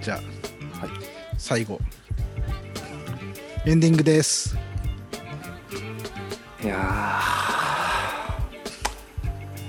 [0.00, 0.16] じゃあ、
[0.80, 0.90] はい。
[1.38, 1.80] 最後。
[3.64, 4.56] エンディングです。
[6.62, 7.20] いや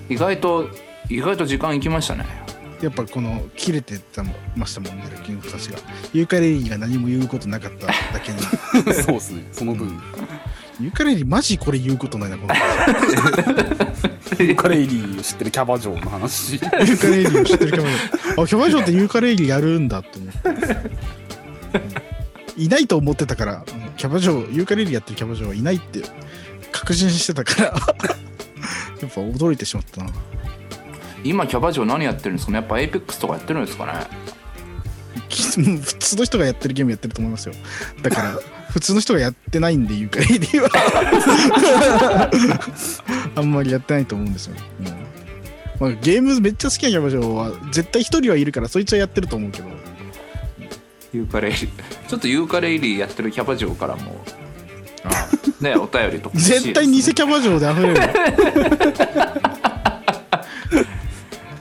[0.09, 0.13] ー。
[0.13, 0.69] 意外と
[1.09, 2.25] 意外と時間いきましたね。
[2.81, 4.23] やっぱこの切れてた
[4.55, 5.79] ましたもんねキングたちが。
[6.13, 8.39] ユーカレリーが何も言うことなかっただけに
[8.93, 9.47] そうですね。
[9.51, 9.99] その分
[10.79, 16.53] ユーカレリーマジこれ言うことないなこのユーカレイリー知ってるキャバ嬢の話。
[16.53, 18.43] ユーカレリーを知ってるキャバ嬢。
[18.43, 20.49] あキャバ嬢ってユーカレリーやるんだと思って、
[22.57, 22.63] うん。
[22.63, 23.63] いないと思ってたからうん
[23.97, 26.01] キャバ嬢 Yooka-Laylee やってるキャバ嬢はいないって
[26.71, 27.65] 確信してたから。
[29.01, 30.11] やっぱ驚いてしまったな。
[31.23, 32.57] 今キャバ嬢何やってるんですかね？
[32.59, 33.93] やっぱ Apex とかやってるんですかね？
[33.93, 34.38] き
[35.29, 37.55] 普通の人がやってるゲームやってると思いますよ。
[38.01, 40.69] だから 普通の人がやってないんで Yooka-Laylee は。
[43.35, 44.85] あんまりやってないと思うんですよ、うん。
[45.79, 49.69] まあ、ゲームめっちゃ好きなキャバ嬢は絶対一人はいるからそいつはやってると思うけど。
[51.11, 51.69] ユーカレイリー。
[52.07, 54.23] ちょっとユーカレイリーやってるキャバ嬢からも
[55.61, 56.41] ねお便りとかね。
[56.41, 57.95] 絶対偽キャバ嬢で溢れる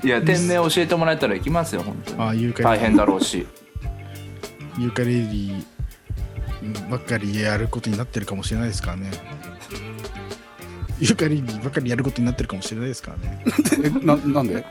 [0.09, 2.23] いや天然教えてもらえたら行きますよ本当に。
[2.23, 3.47] あユーカ大変だろうし。
[4.78, 9.11] ユーカレリーばっかりやることになってるかもしれないですからね。
[10.98, 13.45] ユーカレリーばっかりやることになってるかもしれないですからね。
[13.84, 14.65] えななんで？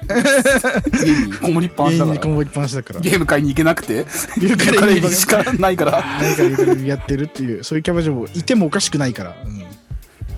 [1.05, 2.15] 家にこもりっぱなしだから。
[2.15, 2.99] 家にこもりっぱなしだから。
[2.99, 3.93] ゲーム買いに行けなくて？
[3.93, 6.03] ユーカリレリーーしかないから。
[6.19, 9.59] 何かユーカレリーやってるっていうそういうキャバ嬢もいてもおかしくないから、うん。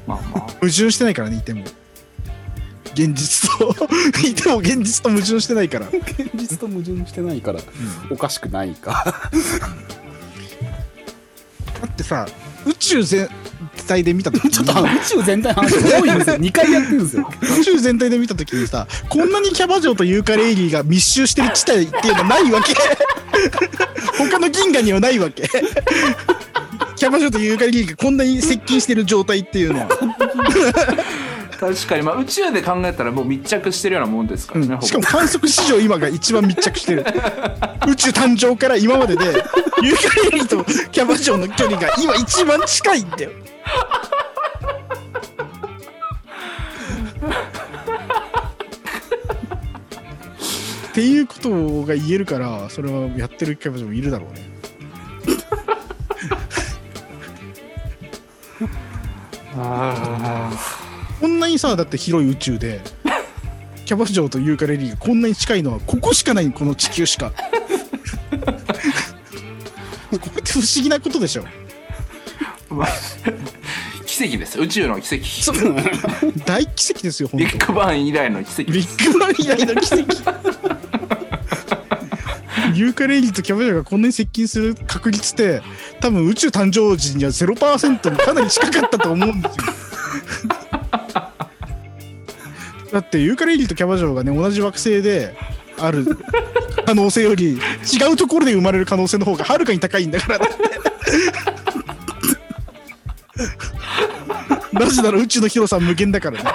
[0.05, 0.39] まあまあ。
[0.41, 1.63] 矛盾してないからねいても
[2.93, 3.75] 現実と
[4.27, 5.87] いても現実と矛盾してないから。
[5.87, 7.59] 現実と矛盾してないから
[8.09, 9.29] おかしくないか。
[11.81, 12.27] だってさ
[12.65, 13.29] 宇宙全
[13.87, 16.35] 体で見た時ちょっとあのに宇宙全体の話多いんですよ。
[16.41, 17.29] 2回やってるんですよ。
[17.59, 22.73] 宇宙全体で見た時にさこんなにキャバ嬢とユーカレイリーが密集してる地帯っていうのはないわけ。
[24.17, 25.49] 他の銀河にはないわけ。
[26.95, 29.87] キャバ嬢とユーカレイリーがこんなに接近してる状態っていうのは、
[31.59, 34.81] 確かに、まあ、宇宙で考えたらもう密着してるようなもんですからね、うん。
[34.81, 37.05] しかも観測史上今が一番密着してる。
[37.85, 43.31] 宇宙誕生から今まででユーカリーとキャバ嬢の距離が今一番近いんだよ
[50.89, 51.49] っていうこと
[51.85, 54.49] が言えるからそれはやってるキャバ嬢もいるだろうね
[61.19, 62.81] こんなにさだって広い宇宙で
[63.85, 67.31] キャバ嬢とユーカレリーがこんなに近いのはここしかないこの地球しか。
[67.31, 67.45] こ
[70.11, 71.45] れって不思議なことでしょ。
[72.69, 72.87] まあ
[74.05, 74.59] 奇跡です。
[74.59, 75.25] 宇宙の奇跡。
[76.45, 80.05] 大奇跡ですよ本ビッグバン以来の奇跡ビッグバン以来の奇跡。
[82.75, 85.61] ユーカレリーとキャバ嬢がこんなに接近する確率って
[85.99, 89.63] 多分宇宙誕生時には0%にかなり近かったと思うんですよ
[92.91, 95.35] だってユーカレリーとキャバ嬢がね同じ惑星で
[95.77, 96.05] ある
[96.85, 97.59] 可能性より違
[98.11, 100.39] うところで生まれる可能性の方がはるかに高いんだから。
[104.71, 106.51] なぜなら宇宙の広さは無限だからね。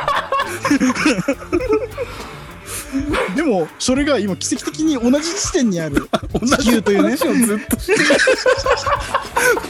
[3.37, 6.09] でもそれが今奇跡的に同じ地点にある
[6.59, 7.17] 地球というね。
[7.17, 7.99] 話をずっとしてる。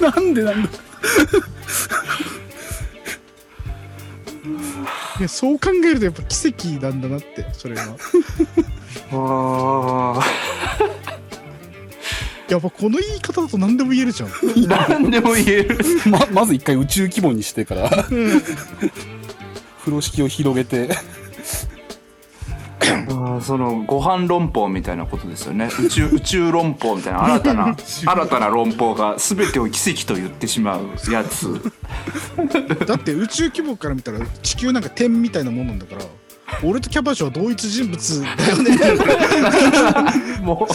[0.00, 0.68] なんでなんだ
[5.18, 7.96] いやそう考えるとやっぱ奇跡なんだなってそれは。
[10.20, 10.20] あ
[12.48, 14.28] やっぱこの言い方だと何でも言えるじゃん。
[14.28, 15.78] ー 何でも言える。
[16.06, 17.90] ままず一回宇宙規模にしてから。
[19.84, 20.88] 風呂敷を広げて
[23.40, 25.68] そのご飯論法みたいなことですよね。
[25.80, 31.60] 宇宙 宇宙論法みたいな新たな 新たな論法が全てを奇跡と言ってしまうやつ。
[32.86, 36.02] だって宇宙規模から見たら地球なんか点みたいなもんなんだから
[36.62, 38.76] 俺とキャバ嬢は同一人物だよね。
[40.42, 40.74] もう。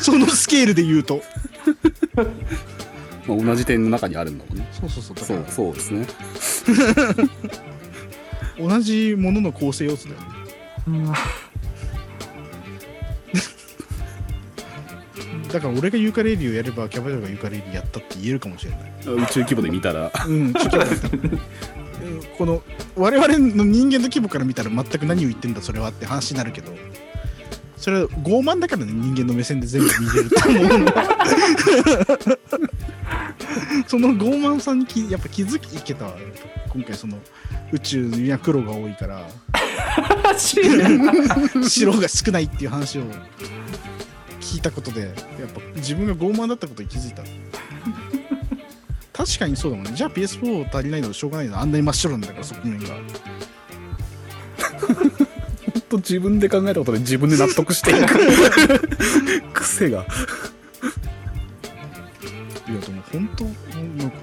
[0.00, 1.22] そのスケールで言うと。
[3.26, 4.68] まあ同じ点の中にあるんだもんね。
[4.72, 5.16] そうそうそう。
[5.26, 6.06] そうそうですね。
[8.58, 11.12] ら同じものの構成要素だよね
[15.52, 18.80] だから俺がユーカレリーをやればキャバ嬢がユーカレリーやったって言えるかもしれない。
[19.24, 20.10] 宇宙規模で見たら。
[20.26, 21.16] うん、ちょっと待って。
[21.16, 21.40] うん
[22.38, 22.62] この
[22.96, 26.72] 我々の人間の規模から見たら全く何を言ってんだそれはって話になるけど。
[27.76, 30.64] それは傲慢だからね人間の目線で全部見れると思う
[33.88, 36.26] その傲慢さにきやっぱ気づけたわやっぱ
[36.74, 37.16] 今回その
[37.72, 39.26] 宇宙には黒が多いから。
[40.36, 43.02] 白が少ないっていう話を
[44.40, 45.12] 聞いたことでやっ
[45.52, 47.22] ぱ自分が傲慢だったことに気づいた。
[49.12, 49.92] 確かにそうだもんね。
[49.94, 51.60] じゃあ PS4 足りないのはしょうがないの。
[51.60, 52.86] あんなに真っ白なんだから側面が。
[52.88, 52.94] ほ
[55.78, 58.00] んと自分で考えたことで自分で納得していく。
[59.52, 60.06] 癖が。
[62.68, 63.50] いやでも本当な
[64.06, 64.16] んか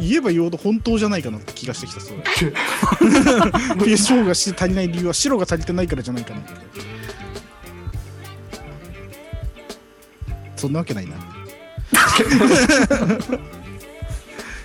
[0.00, 2.16] 言えば言うほど本当じゃないかなって気がしてきたそれ。
[3.84, 6.52] PS4 が足りない理由は白が足りてないからじゃないかなって
[10.62, 11.16] そんなわけないな。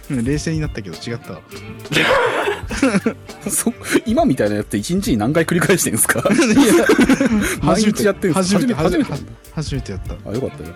[0.09, 1.41] うん冷静になったけど違ったわ。
[3.49, 3.73] そ
[4.05, 6.23] 今みたいなやつって一日に何回繰り返してんですか？
[7.61, 9.31] 毎日やってるんです初めて初めて初めて。
[9.55, 10.13] 初めてやった。
[10.29, 10.75] あよかったよ。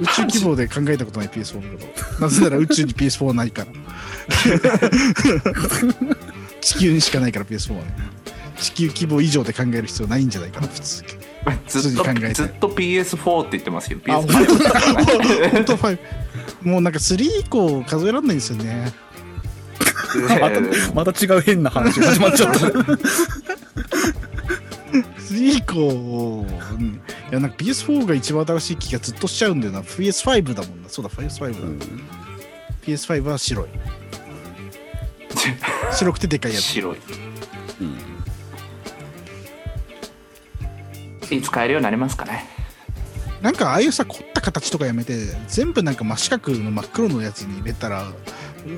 [0.00, 1.84] 宇宙規模で考えたことない PS4 のこ
[2.16, 3.68] となぜなら宇宙に PS4 はないから。
[6.62, 7.94] 地球にしかないから PS4 はね。
[8.58, 11.04] 地球規模以上で考える必要ないんじゃないかな普通
[11.66, 14.80] ずっとずっと PS4 って言ってますけどあ PS5 本当だ
[15.50, 15.98] 本当5
[16.62, 18.92] もうなんか3以降数えられないんですよね。
[20.40, 20.60] また
[20.94, 22.66] また違う変な話が始まっちゃった。
[25.28, 26.46] 3以降、
[26.78, 27.00] うん、い
[27.30, 29.80] やなんか PS4 が一番新しい気がずっとしちゃうんだよな。
[29.82, 30.88] PS5 だもんな。
[30.88, 31.86] そうだ PS5 だ、
[32.84, 33.66] PS5 は白い。
[35.92, 36.62] 白くてでかいやつ。
[36.64, 36.96] 白い。
[37.80, 38.07] うん
[41.30, 42.46] いつ買えるようになりますかね。
[43.42, 45.14] なんかああいうさ凝った形とかやめて
[45.46, 48.10] 全部なんか真四角の真っ黒のやつに入れたら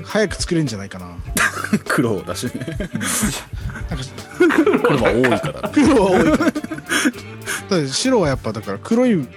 [0.03, 1.15] 早く作れるんじゃないかな。
[1.87, 2.51] 黒だしね。
[3.89, 5.69] なんか黒は多いから。
[5.69, 6.51] 黒は多いから。
[6.51, 9.27] だって白はやっぱだから黒い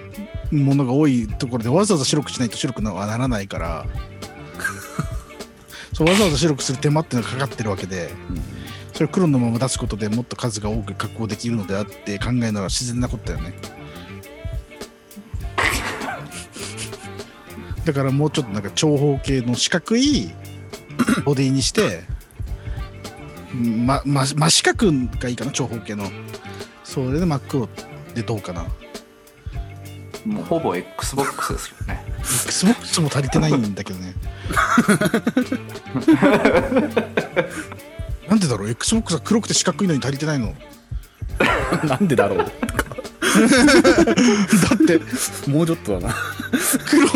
[0.50, 3.86] ものが多いところでわざわざ白くしないと白くなはならないから。
[5.94, 8.10] そうわざわざ白くする手間っていうのがかかってるわけで
[8.94, 13.52] それを黒のまま出すことでもっと数が多く加工できるのであって考えるのは自然なことだよね。
[17.84, 20.30] だからもうちょっとなんか長方形の四角い
[21.26, 22.04] ボディにして
[23.52, 26.10] ま、ま、真四角がいいかな長方形の。
[26.84, 27.68] それで真っ黒
[28.14, 28.64] でどうかな。
[30.24, 32.04] もうほぼ XBOX ですよね。
[32.20, 34.14] XBOX も足りてないんだけどね
[38.28, 40.54] なんでだろう？XBOX は黒くて四角いのに足りてないの？
[41.88, 42.38] なんでだろう？
[42.44, 42.50] だ
[44.74, 45.00] って
[45.50, 46.14] もうちょっとだな。
[46.88, 47.08] 黒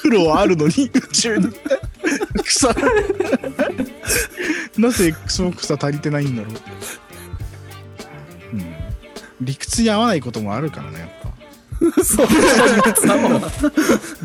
[0.00, 1.48] 黒はあるのに宇宙に
[2.44, 2.68] 草。
[4.78, 6.54] なぜ XBOX は足りてないんだろう、
[8.54, 8.74] うん、
[9.40, 11.32] 理屈に合わないこともあるからねやっぱ。
[12.04, 12.26] そう。
[12.26, 13.40] そう理屈なの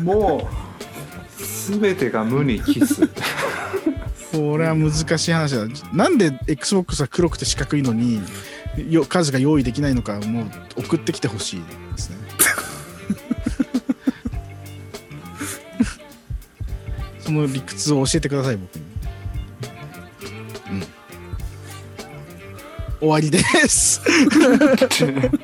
[0.02, 0.54] もう
[1.80, 3.08] 全てが無にキス
[4.32, 5.66] これは難しい話だ。
[5.92, 8.20] なんで XBOX は黒くて四角いのに
[8.90, 12.16] よ数が用意できないのかもう送ってきてほしいですね。
[17.20, 18.82] その理屈を教えてください僕に。
[20.70, 20.82] うん。
[23.00, 23.38] 終わりで
[23.68, 24.00] す。